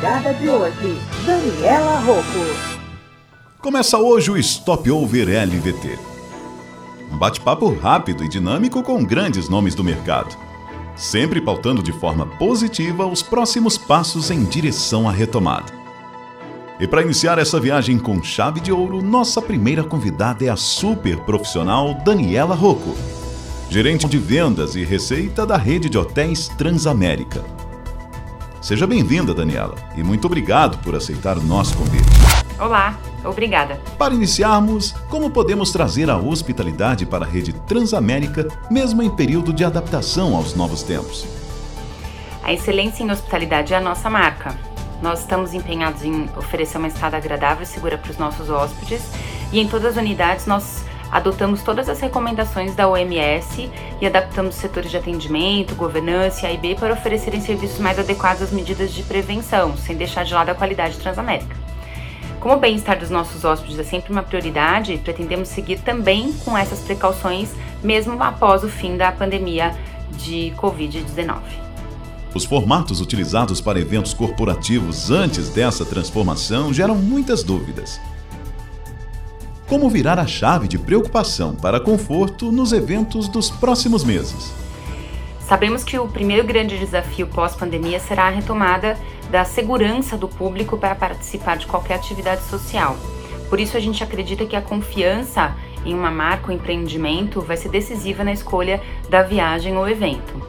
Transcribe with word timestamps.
convidada 0.00 0.32
de 0.32 0.48
hoje, 0.48 0.98
Daniela 1.26 1.98
Rocco. 2.00 2.80
Começa 3.60 3.98
hoje 3.98 4.30
o 4.30 4.38
Stop 4.38 4.90
Over 4.90 5.28
LVT. 5.28 5.98
Um 7.12 7.18
bate-papo 7.18 7.68
rápido 7.74 8.24
e 8.24 8.28
dinâmico 8.28 8.82
com 8.82 9.04
grandes 9.04 9.50
nomes 9.50 9.74
do 9.74 9.84
mercado. 9.84 10.34
Sempre 10.96 11.38
pautando 11.38 11.82
de 11.82 11.92
forma 11.92 12.24
positiva 12.24 13.06
os 13.06 13.22
próximos 13.22 13.76
passos 13.76 14.30
em 14.30 14.42
direção 14.44 15.06
à 15.06 15.12
retomada. 15.12 15.70
E 16.80 16.86
para 16.86 17.02
iniciar 17.02 17.38
essa 17.38 17.60
viagem 17.60 17.98
com 17.98 18.22
chave 18.22 18.58
de 18.58 18.72
ouro, 18.72 19.02
nossa 19.02 19.42
primeira 19.42 19.84
convidada 19.84 20.46
é 20.46 20.48
a 20.48 20.56
super 20.56 21.18
profissional 21.20 21.92
Daniela 22.02 22.54
Rocco, 22.54 22.96
gerente 23.68 24.08
de 24.08 24.16
vendas 24.16 24.76
e 24.76 24.82
receita 24.82 25.44
da 25.44 25.58
rede 25.58 25.90
de 25.90 25.98
hotéis 25.98 26.48
Transamérica. 26.48 27.59
Seja 28.60 28.86
bem-vinda, 28.86 29.32
Daniela, 29.32 29.74
e 29.96 30.02
muito 30.02 30.26
obrigado 30.26 30.78
por 30.78 30.94
aceitar 30.94 31.38
o 31.38 31.42
nosso 31.42 31.76
convite. 31.76 32.08
Olá, 32.58 32.98
obrigada. 33.24 33.80
Para 33.98 34.14
iniciarmos, 34.14 34.92
como 35.08 35.30
podemos 35.30 35.70
trazer 35.70 36.10
a 36.10 36.18
hospitalidade 36.18 37.06
para 37.06 37.24
a 37.24 37.28
rede 37.28 37.52
Transamérica, 37.52 38.46
mesmo 38.70 39.02
em 39.02 39.08
período 39.08 39.52
de 39.52 39.64
adaptação 39.64 40.36
aos 40.36 40.54
novos 40.54 40.82
tempos? 40.82 41.26
A 42.42 42.52
excelência 42.52 43.02
em 43.02 43.10
hospitalidade 43.10 43.72
é 43.72 43.76
a 43.76 43.80
nossa 43.80 44.10
marca 44.10 44.54
nós 45.02 45.20
estamos 45.20 45.54
empenhados 45.54 46.04
em 46.04 46.28
oferecer 46.36 46.78
uma 46.78 46.88
estada 46.88 47.16
agradável 47.16 47.62
e 47.62 47.66
segura 47.66 47.96
para 47.96 48.10
os 48.10 48.18
nossos 48.18 48.50
hóspedes 48.50 49.02
e 49.52 49.58
em 49.58 49.66
todas 49.66 49.96
as 49.96 49.96
unidades 49.96 50.46
nós 50.46 50.84
adotamos 51.10 51.62
todas 51.62 51.88
as 51.88 52.00
recomendações 52.00 52.74
da 52.74 52.88
OMS 52.88 53.70
e 54.00 54.06
adaptamos 54.06 54.54
os 54.54 54.60
setores 54.60 54.90
de 54.90 54.96
atendimento, 54.96 55.74
governança 55.74 56.46
e 56.46 56.50
AIB 56.50 56.76
para 56.76 56.94
oferecerem 56.94 57.40
serviços 57.40 57.78
mais 57.78 57.98
adequados 57.98 58.42
às 58.42 58.50
medidas 58.50 58.92
de 58.92 59.02
prevenção, 59.02 59.76
sem 59.76 59.96
deixar 59.96 60.24
de 60.24 60.32
lado 60.32 60.50
a 60.50 60.54
qualidade 60.54 60.96
Transamérica. 60.98 61.56
Como 62.40 62.54
o 62.54 62.58
bem-estar 62.58 62.98
dos 62.98 63.10
nossos 63.10 63.44
hóspedes 63.44 63.78
é 63.78 63.84
sempre 63.84 64.10
uma 64.10 64.22
prioridade, 64.22 64.98
pretendemos 65.04 65.48
seguir 65.48 65.80
também 65.80 66.32
com 66.44 66.56
essas 66.56 66.80
precauções, 66.80 67.50
mesmo 67.82 68.22
após 68.22 68.64
o 68.64 68.68
fim 68.68 68.96
da 68.96 69.12
pandemia 69.12 69.76
de 70.16 70.52
Covid-19. 70.56 71.38
Os 72.34 72.44
formatos 72.44 73.00
utilizados 73.00 73.60
para 73.60 73.80
eventos 73.80 74.14
corporativos 74.14 75.10
antes 75.10 75.48
dessa 75.48 75.84
transformação 75.84 76.72
geram 76.72 76.94
muitas 76.94 77.42
dúvidas. 77.42 78.00
Como 79.70 79.88
virar 79.88 80.18
a 80.18 80.26
chave 80.26 80.66
de 80.66 80.76
preocupação 80.76 81.54
para 81.54 81.78
conforto 81.78 82.50
nos 82.50 82.72
eventos 82.72 83.28
dos 83.28 83.50
próximos 83.50 84.02
meses? 84.02 84.52
Sabemos 85.38 85.84
que 85.84 85.96
o 85.96 86.08
primeiro 86.08 86.44
grande 86.44 86.76
desafio 86.76 87.28
pós-pandemia 87.28 88.00
será 88.00 88.24
a 88.24 88.30
retomada 88.30 88.98
da 89.30 89.44
segurança 89.44 90.16
do 90.16 90.26
público 90.26 90.76
para 90.76 90.96
participar 90.96 91.56
de 91.56 91.68
qualquer 91.68 91.94
atividade 91.94 92.42
social. 92.46 92.96
Por 93.48 93.60
isso, 93.60 93.76
a 93.76 93.80
gente 93.80 94.02
acredita 94.02 94.44
que 94.44 94.56
a 94.56 94.60
confiança 94.60 95.54
em 95.86 95.94
uma 95.94 96.10
marca 96.10 96.48
ou 96.48 96.52
empreendimento 96.52 97.40
vai 97.40 97.56
ser 97.56 97.68
decisiva 97.68 98.24
na 98.24 98.32
escolha 98.32 98.82
da 99.08 99.22
viagem 99.22 99.76
ou 99.76 99.88
evento. 99.88 100.42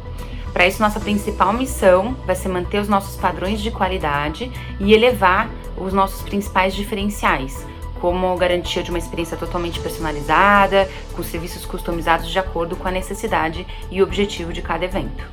Para 0.51 0.65
isso, 0.65 0.81
nossa 0.81 0.99
principal 0.99 1.53
missão 1.53 2.17
vai 2.25 2.35
ser 2.35 2.49
manter 2.49 2.79
os 2.79 2.89
nossos 2.89 3.17
padrões 3.17 3.61
de 3.61 3.69
qualidade 3.69 4.51
e 4.79 4.95
elevar 4.95 5.47
os 5.77 5.93
nossos 5.93 6.23
principais 6.23 6.73
diferenciais, 6.73 7.69
como 8.01 8.35
garantia 8.35 8.81
de 8.81 8.89
uma 8.89 8.97
experiência 8.97 9.37
totalmente 9.37 9.79
personalizada, 9.79 10.89
com 11.15 11.21
serviços 11.21 11.65
customizados 11.65 12.29
de 12.29 12.39
acordo 12.39 12.75
com 12.75 12.87
a 12.87 12.91
necessidade 12.91 13.65
e 13.91 14.01
objetivo 14.01 14.51
de 14.51 14.61
cada 14.61 14.83
evento. 14.83 15.23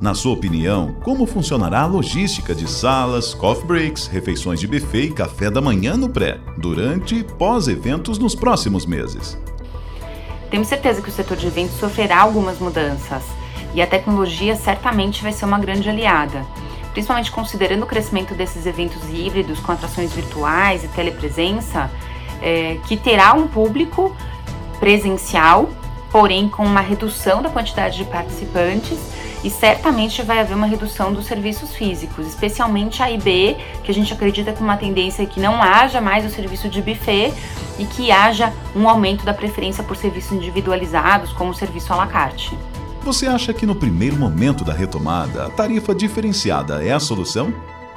Na 0.00 0.14
sua 0.14 0.32
opinião, 0.32 0.94
como 1.02 1.26
funcionará 1.26 1.82
a 1.82 1.86
logística 1.86 2.54
de 2.54 2.68
salas, 2.70 3.34
coffee 3.34 3.66
breaks, 3.66 4.06
refeições 4.06 4.60
de 4.60 4.66
buffet 4.66 5.06
e 5.06 5.12
café 5.12 5.50
da 5.50 5.60
manhã 5.60 5.96
no 5.96 6.08
pré, 6.08 6.38
durante 6.56 7.16
e 7.16 7.24
pós-eventos 7.24 8.18
nos 8.18 8.34
próximos 8.34 8.86
meses? 8.86 9.38
Temos 10.50 10.68
certeza 10.68 11.02
que 11.02 11.08
o 11.08 11.12
setor 11.12 11.36
de 11.36 11.46
eventos 11.46 11.78
sofrerá 11.78 12.20
algumas 12.20 12.58
mudanças 12.58 13.22
e 13.74 13.80
a 13.80 13.86
tecnologia 13.86 14.56
certamente 14.56 15.22
vai 15.22 15.32
ser 15.32 15.44
uma 15.44 15.58
grande 15.58 15.88
aliada, 15.88 16.44
principalmente 16.92 17.30
considerando 17.30 17.84
o 17.84 17.86
crescimento 17.86 18.34
desses 18.34 18.66
eventos 18.66 19.02
híbridos 19.12 19.60
com 19.60 19.72
atrações 19.72 20.12
virtuais 20.12 20.82
e 20.82 20.88
telepresença, 20.88 21.90
é, 22.40 22.78
que 22.86 22.96
terá 22.96 23.34
um 23.34 23.46
público 23.46 24.14
presencial, 24.78 25.70
porém 26.10 26.48
com 26.48 26.64
uma 26.64 26.80
redução 26.80 27.42
da 27.42 27.48
quantidade 27.48 27.96
de 27.96 28.04
participantes 28.04 28.98
e 29.42 29.48
certamente 29.48 30.22
vai 30.22 30.40
haver 30.40 30.54
uma 30.54 30.66
redução 30.66 31.12
dos 31.12 31.26
serviços 31.26 31.74
físicos, 31.74 32.26
especialmente 32.26 33.02
a 33.02 33.10
IB, 33.10 33.56
que 33.82 33.90
a 33.90 33.94
gente 33.94 34.12
acredita 34.12 34.52
que 34.52 34.62
uma 34.62 34.76
tendência 34.76 35.22
é 35.22 35.26
que 35.26 35.40
não 35.40 35.62
haja 35.62 36.00
mais 36.00 36.24
o 36.24 36.34
serviço 36.34 36.68
de 36.68 36.82
buffet 36.82 37.32
e 37.78 37.84
que 37.86 38.10
haja 38.10 38.52
um 38.76 38.88
aumento 38.88 39.24
da 39.24 39.32
preferência 39.32 39.82
por 39.82 39.96
serviços 39.96 40.32
individualizados, 40.32 41.32
como 41.32 41.50
o 41.50 41.54
serviço 41.54 41.92
à 41.92 41.96
la 41.96 42.06
carte. 42.06 42.56
Você 43.02 43.26
acha 43.26 43.54
que 43.54 43.64
no 43.64 43.74
primeiro 43.74 44.16
momento 44.16 44.62
da 44.62 44.74
retomada, 44.74 45.46
a 45.46 45.50
tarifa 45.50 45.94
diferenciada 45.94 46.84
é 46.84 46.92
a 46.92 47.00
solução? 47.00 47.52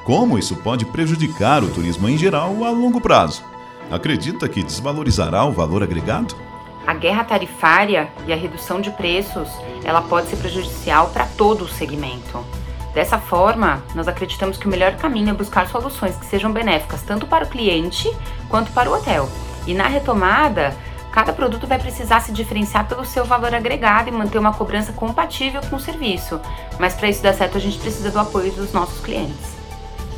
Como 0.06 0.40
isso 0.40 0.56
pode 0.56 0.86
prejudicar 0.86 1.62
o 1.62 1.68
turismo 1.68 2.08
em 2.08 2.18
geral 2.18 2.64
a 2.64 2.70
longo 2.70 3.02
prazo? 3.02 3.44
Acredita 3.92 4.50
que 4.50 4.64
desvalorizará 4.64 5.46
o 5.46 5.52
valor 5.52 5.84
agregado? 5.84 6.36
A 6.86 6.94
guerra 6.94 7.24
tarifária 7.24 8.10
e 8.28 8.34
a 8.34 8.36
redução 8.36 8.82
de 8.82 8.92
preços, 8.92 9.48
ela 9.84 10.02
pode 10.02 10.28
ser 10.28 10.38
prejudicial 10.38 11.10
para 11.10 11.26
todo 11.26 11.64
o 11.64 11.70
segmento. 11.70 12.46
Dessa 12.94 13.18
forma, 13.18 13.84
nós 13.96 14.08
acreditamos 14.08 14.58
que 14.58 14.68
o 14.68 14.70
melhor 14.70 14.96
caminho 14.98 15.30
é 15.30 15.34
buscar 15.34 15.68
soluções 15.68 16.16
que 16.16 16.26
sejam 16.26 16.52
benéficas 16.52 17.02
tanto 17.02 17.26
para 17.26 17.46
o 17.46 17.50
cliente 17.50 18.12
quanto 18.50 18.72
para 18.72 18.90
o 18.90 18.94
hotel. 18.94 19.30
E 19.66 19.74
na 19.74 19.88
retomada, 19.88 20.76
Cada 21.14 21.32
produto 21.32 21.68
vai 21.68 21.78
precisar 21.78 22.22
se 22.22 22.32
diferenciar 22.32 22.88
pelo 22.88 23.06
seu 23.06 23.24
valor 23.24 23.54
agregado 23.54 24.10
e 24.10 24.12
manter 24.12 24.40
uma 24.40 24.52
cobrança 24.52 24.92
compatível 24.92 25.62
com 25.70 25.76
o 25.76 25.80
serviço. 25.80 26.42
Mas 26.80 26.96
para 26.96 27.08
isso 27.08 27.22
dar 27.22 27.36
certo, 27.36 27.56
a 27.56 27.62
gente 27.62 27.78
precisa 27.78 28.10
do 28.10 28.20
apoio 28.20 28.52
dos 28.52 28.74
nossos 28.74 29.00
clientes. 29.00 29.53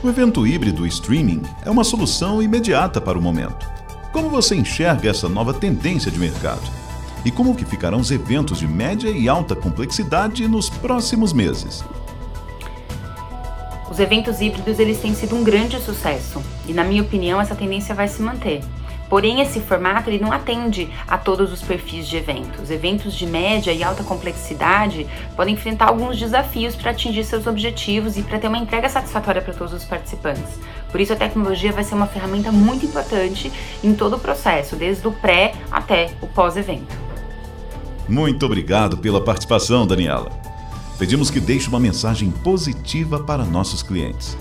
O 0.05 0.09
evento 0.09 0.45
híbrido 0.45 0.85
streaming 0.85 1.41
é 1.65 1.69
uma 1.71 1.83
solução 1.83 2.39
imediata 2.39 3.01
para 3.01 3.17
o 3.17 3.21
momento. 3.21 3.67
Como 4.11 4.29
você 4.29 4.55
enxerga 4.55 5.09
essa 5.09 5.27
nova 5.27 5.51
tendência 5.51 6.11
de 6.11 6.19
mercado? 6.19 6.61
E 7.25 7.31
como 7.31 7.55
que 7.55 7.65
ficarão 7.65 7.99
os 7.99 8.11
eventos 8.11 8.59
de 8.59 8.67
média 8.67 9.09
e 9.09 9.27
alta 9.27 9.55
complexidade 9.55 10.47
nos 10.47 10.69
próximos 10.69 11.33
meses? 11.33 11.83
Os 13.89 13.97
eventos 13.97 14.41
híbridos 14.41 14.77
eles 14.77 14.99
têm 14.99 15.15
sido 15.15 15.35
um 15.35 15.43
grande 15.43 15.81
sucesso 15.81 16.39
e, 16.67 16.71
na 16.71 16.83
minha 16.83 17.01
opinião, 17.01 17.41
essa 17.41 17.55
tendência 17.55 17.95
vai 17.95 18.07
se 18.07 18.21
manter. 18.21 18.61
Porém, 19.09 19.39
esse 19.39 19.59
formato 19.59 20.09
ele 20.09 20.23
não 20.23 20.31
atende 20.31 20.89
a 21.07 21.17
todos 21.17 21.51
os 21.51 21.61
perfis 21.61 22.07
de 22.07 22.17
eventos. 22.17 22.71
Eventos 22.71 23.13
de 23.13 23.27
média 23.27 23.71
e 23.71 23.83
alta 23.83 24.03
complexidade 24.03 25.05
podem 25.35 25.53
enfrentar 25.53 25.89
alguns 25.89 26.17
desafios 26.17 26.75
para 26.75 26.91
atingir 26.91 27.23
seus 27.23 27.45
objetivos 27.45 28.17
e 28.17 28.23
para 28.23 28.39
ter 28.39 28.47
uma 28.47 28.57
entrega 28.57 28.89
satisfatória 28.89 29.41
para 29.41 29.53
todos 29.53 29.73
os 29.73 29.83
participantes. 29.83 30.59
Por 30.91 30.99
isso, 30.99 31.13
a 31.13 31.15
tecnologia 31.15 31.71
vai 31.71 31.83
ser 31.83 31.93
uma 31.93 32.07
ferramenta 32.07 32.51
muito 32.51 32.85
importante 32.85 33.51
em 33.83 33.93
todo 33.93 34.15
o 34.15 34.19
processo, 34.19 34.75
desde 34.75 35.07
o 35.07 35.11
pré 35.11 35.53
até 35.71 36.11
o 36.21 36.27
pós-evento. 36.27 36.95
Muito 38.07 38.45
obrigado 38.45 38.97
pela 38.97 39.23
participação, 39.23 39.85
Daniela. 39.85 40.31
Pedimos 40.97 41.29
que 41.29 41.39
deixe 41.39 41.67
uma 41.67 41.79
mensagem 41.79 42.31
positiva 42.31 43.19
para 43.19 43.43
nossos 43.43 43.83
clientes. 43.83 44.37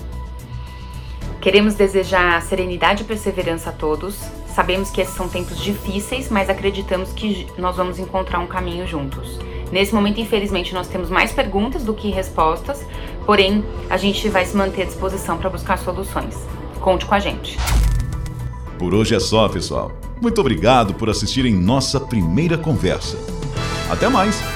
Queremos 1.41 1.75
desejar 1.75 2.41
serenidade 2.42 3.02
e 3.02 3.04
perseverança 3.04 3.70
a 3.70 3.72
todos, 3.72 4.16
Sabemos 4.54 4.88
que 4.91 5.00
esses 5.00 5.15
são 5.15 5.28
tempos 5.28 5.60
difíceis, 5.60 6.28
mas 6.31 6.48
acreditamos 6.48 7.12
que 7.12 7.48
nós 7.59 7.76
vamos 7.76 7.98
encontrar 7.98 8.38
um 8.38 8.47
caminho 8.47 8.87
juntos. 8.87 9.38
Nesse 9.72 9.92
momento, 9.92 10.20
infelizmente, 10.20 10.73
nós 10.73 10.87
temos 10.87 11.11
mais 11.11 11.32
perguntas 11.32 11.82
do 11.82 11.93
que 11.93 12.08
respostas, 12.08 12.87
porém, 13.26 13.64
a 13.90 13.96
gente 13.96 14.28
vai 14.28 14.44
se 14.44 14.56
manter 14.56 14.82
à 14.82 14.84
disposição 14.84 15.37
para 15.38 15.50
buscar 15.50 15.76
soluções. 15.78 16.37
Conte 16.81 17.05
com 17.05 17.14
a 17.14 17.19
gente. 17.19 17.58
Por 18.78 18.94
hoje 18.94 19.17
é 19.17 19.20
só, 19.20 19.49
pessoal. 19.49 19.90
Muito 20.23 20.40
obrigado 20.40 20.94
por 20.94 21.11
assistirem 21.11 21.52
nossa 21.52 21.99
primeira 21.99 22.56
conversa. 22.56 23.19
Até 23.90 24.08
mais! 24.08 24.53